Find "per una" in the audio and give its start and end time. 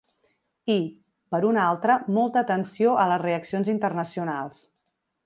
1.35-1.65